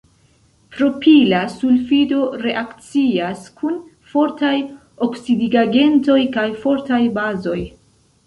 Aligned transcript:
Propila 0.75 1.41
sulfido 1.55 2.21
reakcias 2.43 3.43
kun 3.59 3.77
fortaj 4.13 4.55
oksidigagentoj 5.09 6.19
kaj 6.39 6.47
fortaj 6.65 7.03
bazoj. 7.19 7.59